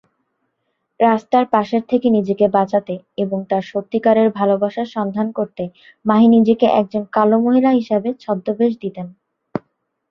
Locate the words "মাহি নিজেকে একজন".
6.05-7.03